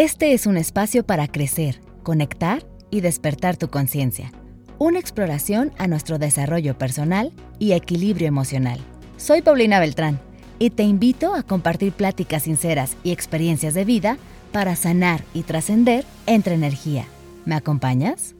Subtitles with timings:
[0.00, 4.30] Este es un espacio para crecer, conectar y despertar tu conciencia.
[4.78, 8.78] Una exploración a nuestro desarrollo personal y equilibrio emocional.
[9.16, 10.20] Soy Paulina Beltrán
[10.60, 14.18] y te invito a compartir pláticas sinceras y experiencias de vida
[14.52, 17.04] para sanar y trascender entre energía.
[17.44, 18.36] ¿Me acompañas?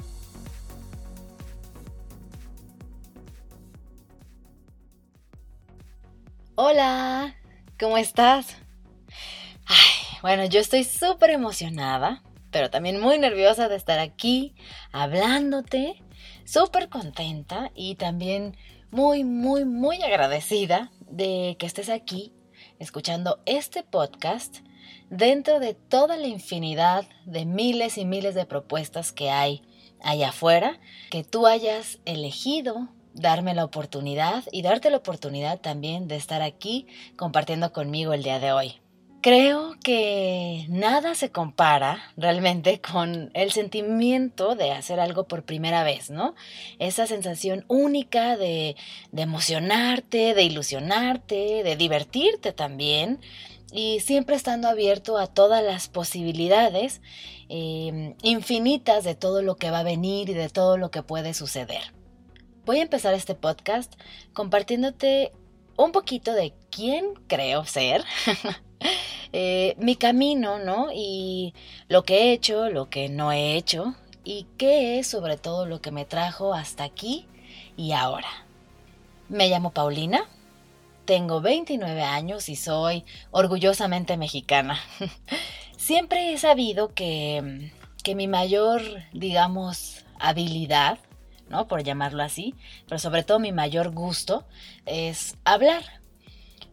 [6.54, 7.34] Hola,
[7.80, 8.46] ¿cómo estás?
[10.20, 14.56] Bueno, yo estoy súper emocionada, pero también muy nerviosa de estar aquí
[14.90, 16.02] hablándote,
[16.44, 18.56] súper contenta y también
[18.90, 22.32] muy, muy, muy agradecida de que estés aquí
[22.80, 24.58] escuchando este podcast
[25.08, 29.62] dentro de toda la infinidad de miles y miles de propuestas que hay
[30.02, 36.16] allá afuera, que tú hayas elegido darme la oportunidad y darte la oportunidad también de
[36.16, 38.80] estar aquí compartiendo conmigo el día de hoy.
[39.20, 46.08] Creo que nada se compara realmente con el sentimiento de hacer algo por primera vez,
[46.08, 46.36] ¿no?
[46.78, 48.76] Esa sensación única de,
[49.16, 53.18] emocionarte, de ilusionarte, de divertirte también
[53.72, 57.02] y siempre estando abierto a todas las posibilidades
[57.48, 61.34] eh, infinitas de todo lo que va a venir y de todo lo que puede
[61.34, 61.92] suceder.
[62.64, 63.94] Voy a empezar este podcast
[64.32, 65.32] compartiéndote
[65.76, 68.04] un poquito de quién creo ser,
[69.32, 70.88] eh, mi camino, ¿no?
[70.94, 71.54] Y
[71.88, 75.80] lo que he hecho, lo que no he hecho y qué es sobre todo lo
[75.80, 77.26] que me trajo hasta aquí
[77.76, 78.28] y ahora.
[79.28, 80.24] Me llamo Paulina,
[81.04, 84.78] tengo 29 años y soy orgullosamente mexicana.
[85.76, 87.70] Siempre he sabido que,
[88.02, 88.82] que mi mayor,
[89.12, 90.98] digamos, habilidad
[91.48, 91.66] ¿no?
[91.66, 92.54] Por llamarlo así,
[92.86, 94.44] pero sobre todo mi mayor gusto
[94.86, 95.82] es hablar.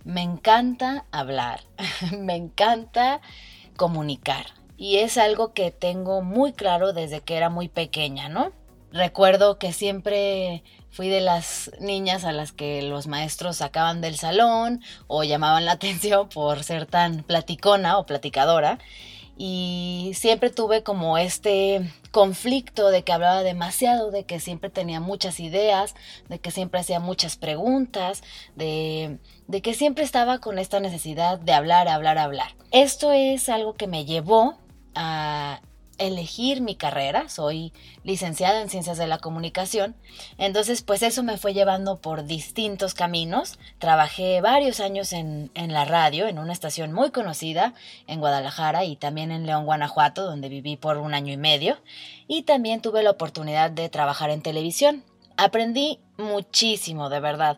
[0.05, 1.61] Me encanta hablar,
[2.19, 3.21] me encanta
[3.75, 4.45] comunicar
[4.77, 8.51] y es algo que tengo muy claro desde que era muy pequeña, ¿no?
[8.91, 14.79] Recuerdo que siempre fui de las niñas a las que los maestros sacaban del salón
[15.07, 18.77] o llamaban la atención por ser tan platicona o platicadora
[19.37, 25.39] y siempre tuve como este conflicto de que hablaba demasiado, de que siempre tenía muchas
[25.39, 25.95] ideas,
[26.29, 28.23] de que siempre hacía muchas preguntas,
[28.55, 32.55] de, de que siempre estaba con esta necesidad de hablar, hablar, hablar.
[32.71, 34.57] Esto es algo que me llevó
[34.93, 35.61] a
[35.97, 37.73] elegir mi carrera, soy
[38.03, 39.95] licenciada en ciencias de la comunicación,
[40.37, 45.85] entonces pues eso me fue llevando por distintos caminos, trabajé varios años en, en, la
[45.85, 47.73] radio, en una estación muy conocida
[48.07, 51.77] en Guadalajara y también en León, Guanajuato, donde viví por un año y medio,
[52.27, 55.03] y también tuve la oportunidad de trabajar en televisión.
[55.37, 57.57] Aprendí muchísimo, de verdad.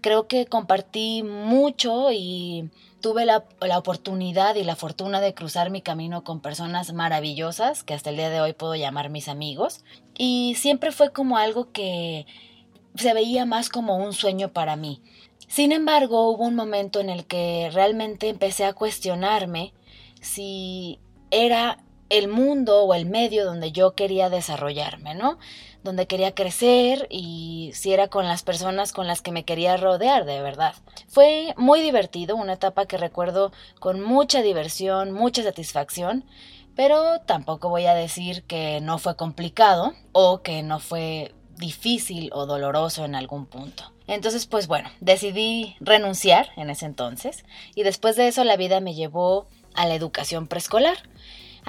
[0.00, 3.44] Creo que compartí mucho y tuve la,
[3.76, 8.30] oportunidad y la fortuna de cruzar mi camino con personas maravillosas que hasta el día
[8.30, 9.84] de hoy puedo llamar mis amigos.
[10.16, 12.26] Y siempre fue como algo que
[12.94, 15.02] se veía más como un sueño para mí.
[15.46, 19.72] Sin embargo, hubo un momento en el que realmente empecé a cuestionarme
[20.20, 20.98] si
[21.30, 21.78] era
[22.10, 25.38] el mundo o el medio donde yo quería desarrollarme, ¿no?
[25.82, 30.24] Donde quería crecer y si era con las personas con las que me quería rodear,
[30.24, 30.74] de verdad.
[31.06, 36.24] Fue muy divertido, una etapa que recuerdo con mucha diversión, mucha satisfacción,
[36.74, 42.46] pero tampoco voy a decir que no fue complicado o que no fue difícil o
[42.46, 43.92] doloroso en algún punto.
[44.06, 48.94] Entonces, pues bueno, decidí renunciar en ese entonces y después de eso la vida me
[48.94, 50.96] llevó a la educación preescolar.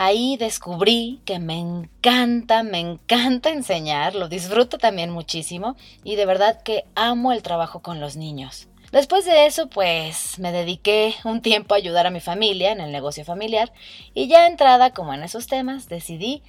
[0.02, 6.62] Ahí descubrí que me encanta, me encanta enseñar, lo disfruto también muchísimo y de verdad
[6.64, 8.70] que amo el trabajo con los niños.
[8.94, 12.94] Después de eso, pues me dediqué un tiempo a ayudar a mi familia en el
[12.94, 13.74] negocio familiar
[14.14, 16.44] y ya entrada como en esos temas decidí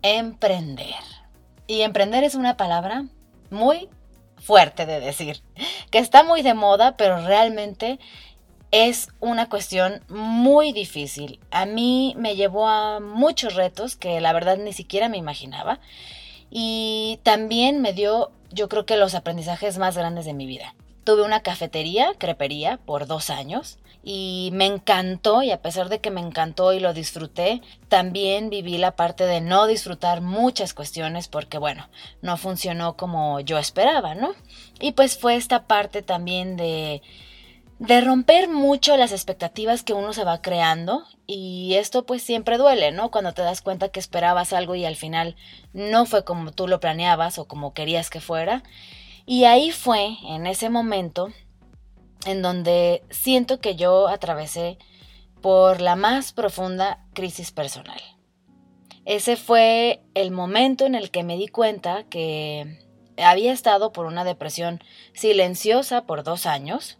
[0.00, 0.94] emprender.
[1.66, 3.04] Y emprender es una palabra
[3.50, 3.90] muy
[4.38, 5.42] fuerte de decir,
[5.90, 7.98] que está muy de moda, pero realmente
[8.70, 11.40] es una cuestión muy difícil.
[11.50, 15.80] A mí me llevó a muchos retos que la verdad ni siquiera me imaginaba.
[16.50, 20.74] Y también me dio, yo creo que los aprendizajes más grandes de mi vida.
[21.04, 26.10] Tuve una cafetería, crepería, por dos años y me encantó y a pesar de que
[26.10, 31.58] me encantó y lo disfruté, también viví la parte de no disfrutar muchas cuestiones porque
[31.58, 31.88] bueno,
[32.22, 34.30] no funcionó como yo esperaba, ¿no?
[34.80, 37.02] Y pues fue esta parte también de
[37.78, 42.90] de romper mucho las expectativas que uno se va creando y esto pues siempre duele,
[42.90, 43.10] ¿no?
[43.10, 45.36] Cuando te das cuenta que esperabas algo y al final
[45.72, 48.64] no fue como tú lo planeabas o como querías que fuera.
[49.26, 51.28] Y ahí fue, en ese momento,
[52.24, 54.78] en donde siento que yo atravesé
[55.40, 58.00] por la más profunda crisis personal.
[59.04, 62.78] Ese fue el momento en el que me di cuenta que
[63.16, 64.82] había estado por una depresión
[65.12, 66.97] silenciosa por dos años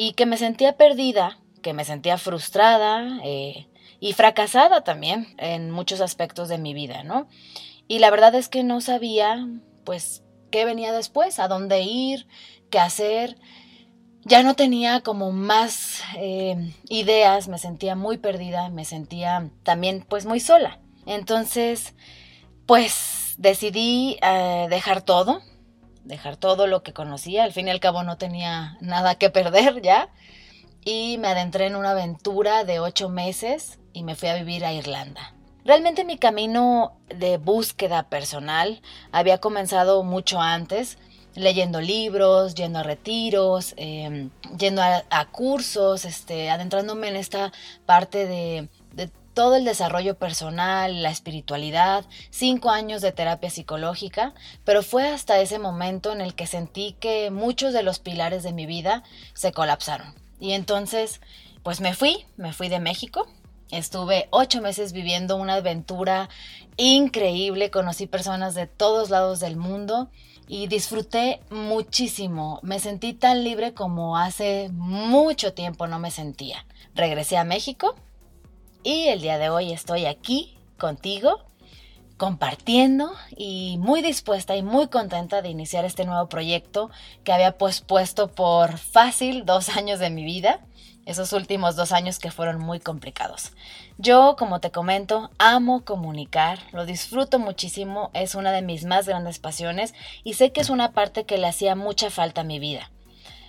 [0.00, 3.66] y que me sentía perdida, que me sentía frustrada eh,
[3.98, 7.26] y fracasada también en muchos aspectos de mi vida, ¿no?
[7.88, 9.44] Y la verdad es que no sabía,
[9.82, 10.22] pues,
[10.52, 12.28] qué venía después, a dónde ir,
[12.70, 13.38] qué hacer.
[14.22, 20.26] Ya no tenía como más eh, ideas, me sentía muy perdida, me sentía también pues
[20.26, 20.78] muy sola.
[21.06, 21.96] Entonces,
[22.66, 25.42] pues decidí eh, dejar todo,
[26.08, 27.44] dejar todo lo que conocía.
[27.44, 30.08] Al fin y al cabo no tenía nada que perder ya.
[30.84, 34.72] Y me adentré en una aventura de ocho meses y me fui a vivir a
[34.72, 35.34] Irlanda.
[35.64, 38.80] Realmente mi camino de búsqueda personal
[39.12, 40.96] había comenzado mucho antes,
[41.34, 47.52] leyendo libros, yendo a retiros, em, yendo a, cursos, este, adentrándome en esta
[47.84, 48.68] parte de
[49.38, 55.60] todo el desarrollo personal, la espiritualidad, cinco años de terapia psicológica, pero fue hasta ese
[55.60, 59.04] momento en el que sentí que muchos de los pilares de mi vida
[59.34, 60.12] se colapsaron.
[60.40, 61.20] Y entonces,
[61.62, 63.28] pues me fui, me fui de México,
[63.70, 66.30] Estuve ocho meses viviendo una aventura
[66.76, 70.10] increíble, conocí personas de todos lados del mundo
[70.48, 72.58] y disfruté muchísimo.
[72.62, 76.66] Me sentí tan libre como hace mucho tiempo no me sentía.
[76.94, 77.94] Regresé a México
[78.82, 81.44] y el día de hoy estoy aquí contigo
[82.16, 86.90] compartiendo y muy dispuesta y muy contenta de iniciar este nuevo proyecto
[87.24, 90.60] que había pospuesto por fácil dos años de mi vida
[91.08, 93.52] esos últimos dos años que fueron muy complicados.
[93.96, 99.38] Yo, como te comento, amo comunicar, lo disfruto muchísimo, es una de mis más grandes
[99.38, 102.90] pasiones y sé que es una parte que le hacía mucha falta a mi vida.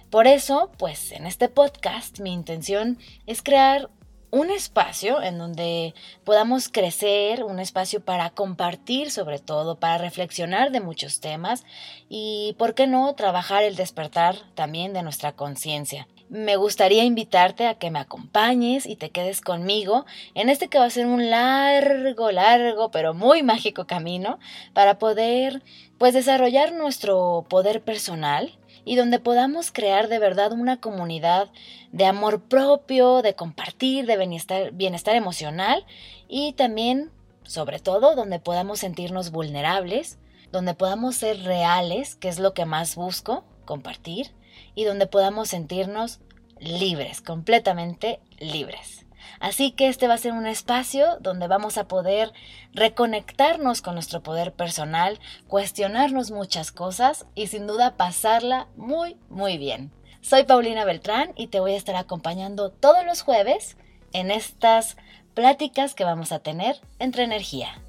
[0.10, 2.98] Por eso, pues en este podcast mi intención
[3.28, 3.90] es crear
[4.32, 5.94] un espacio en donde
[6.24, 11.64] podamos crecer, un espacio para compartir sobre todo, para reflexionar de muchos temas
[12.10, 17.74] y, ¿por qué no?, trabajar el despertar también de nuestra conciencia me gustaría invitarte a
[17.74, 20.06] que me acompañes y te quedes conmigo
[20.36, 24.40] en este que va a ser un largo, largo, pero muy mágico camino
[24.74, 25.64] para poder
[26.00, 31.50] pues desarrollar nuestro poder personal y donde podamos crear de verdad una comunidad
[31.92, 35.86] de amor propio, de compartir, de bienestar, bienestar emocional
[36.28, 37.12] y también,
[37.44, 40.18] sobre todo, donde podamos sentirnos vulnerables,
[40.52, 44.32] donde podamos ser reales, que es lo que más busco, compartir,
[44.76, 46.22] y donde podamos sentirnos
[46.60, 49.06] libres, completamente libres.
[49.40, 52.34] Así que este va a ser un espacio donde vamos a poder
[52.74, 59.92] reconectarnos con nuestro poder personal, cuestionarnos muchas cosas y sin duda pasarla muy, muy bien.
[60.22, 63.78] Soy Paulina Beltrán y te voy a estar acompañando todos los jueves
[64.14, 64.98] en estas
[65.34, 67.80] pláticas que vamos a tener entre energía.